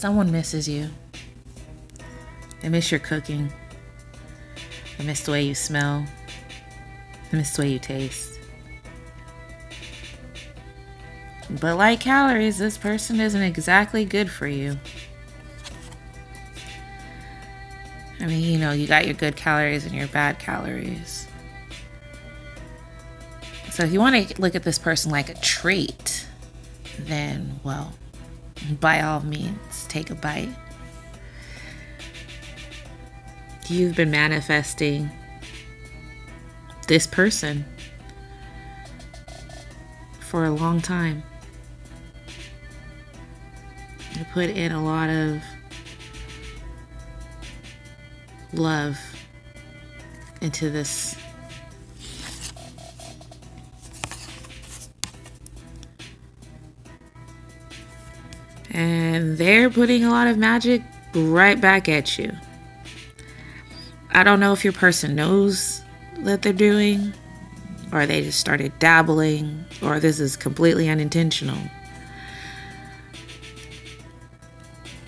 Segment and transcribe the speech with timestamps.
[0.00, 0.88] Someone misses you.
[2.62, 3.52] They miss your cooking.
[4.96, 6.06] They miss the way you smell.
[7.30, 8.40] They miss the way you taste.
[11.60, 14.78] But like calories, this person isn't exactly good for you.
[18.20, 21.28] I mean, you know, you got your good calories and your bad calories.
[23.70, 26.26] So if you want to look at this person like a treat,
[26.98, 27.92] then, well,
[28.80, 30.48] by all means, take a bite.
[33.68, 35.10] You've been manifesting
[36.88, 37.64] this person
[40.20, 41.22] for a long time.
[44.18, 45.42] You put in a lot of
[48.52, 48.98] love
[50.40, 51.16] into this
[58.70, 60.82] and they're putting a lot of magic
[61.14, 62.32] right back at you.
[64.12, 65.82] I don't know if your person knows
[66.20, 67.12] that they're doing,
[67.92, 71.58] or they just started dabbling, or this is completely unintentional.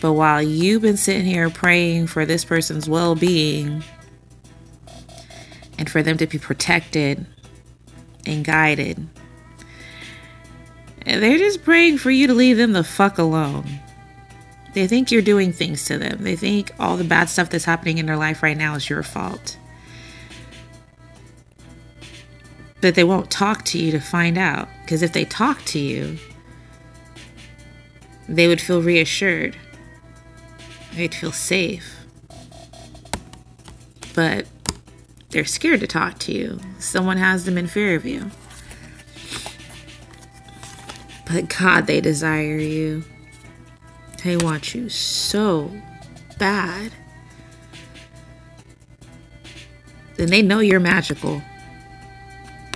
[0.00, 3.82] But while you've been sitting here praying for this person's well being
[5.76, 7.26] and for them to be protected
[8.24, 9.08] and guided,
[11.04, 13.66] they're just praying for you to leave them the fuck alone.
[14.74, 16.22] They think you're doing things to them.
[16.22, 19.02] They think all the bad stuff that's happening in their life right now is your
[19.02, 19.56] fault.
[22.80, 24.68] But they won't talk to you to find out.
[24.82, 26.18] Because if they talk to you,
[28.28, 29.56] they would feel reassured.
[30.94, 31.96] They'd feel safe.
[34.14, 34.46] But
[35.30, 36.60] they're scared to talk to you.
[36.78, 38.30] Someone has them in fear of you.
[41.30, 43.04] But God, they desire you.
[44.24, 45.70] They want you so
[46.38, 46.92] bad.
[50.18, 51.42] And they know you're magical.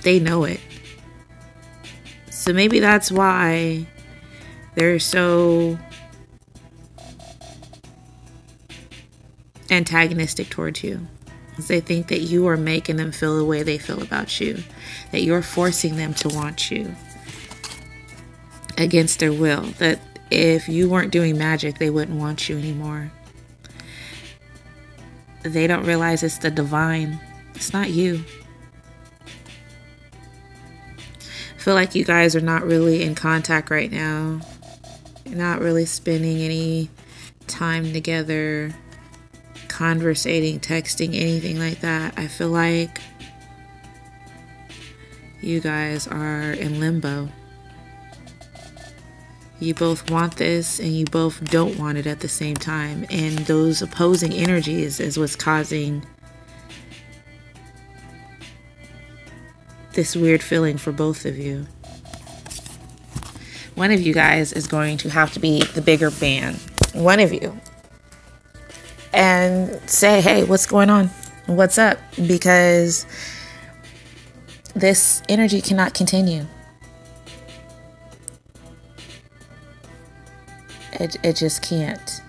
[0.03, 0.59] They know it.
[2.29, 3.87] So maybe that's why
[4.75, 5.77] they're so
[9.69, 11.07] antagonistic towards you.
[11.49, 14.63] Because They think that you are making them feel the way they feel about you,
[15.11, 16.95] that you're forcing them to want you
[18.77, 19.99] against their will, that
[20.31, 23.11] if you weren't doing magic, they wouldn't want you anymore.
[25.43, 27.19] They don't realize it's the divine,
[27.53, 28.23] it's not you.
[31.19, 34.41] I feel like you guys are not really in contact right now.
[35.25, 36.89] You're not really spending any
[37.47, 38.73] time together,
[39.67, 42.17] conversating, texting, anything like that.
[42.17, 42.99] I feel like
[45.41, 47.29] you guys are in limbo.
[49.59, 53.05] You both want this and you both don't want it at the same time.
[53.09, 56.05] And those opposing energies is what's causing
[59.93, 61.67] this weird feeling for both of you.
[63.75, 66.55] One of you guys is going to have to be the bigger man.
[66.93, 67.59] One of you.
[69.13, 71.07] And say, hey, what's going on?
[71.45, 71.99] What's up?
[72.15, 73.05] Because
[74.75, 76.45] this energy cannot continue.
[80.93, 82.22] It, it just can't.